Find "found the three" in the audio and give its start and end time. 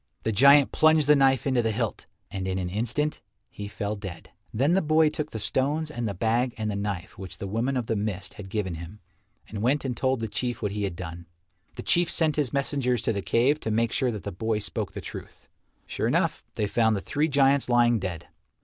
16.65-17.27